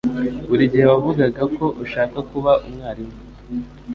Buri 0.47 0.63
gihe 0.71 0.85
wavugaga 0.91 1.41
ko 1.57 1.65
ushaka 1.83 2.17
kuba 2.31 2.51
umwarimu. 2.67 3.15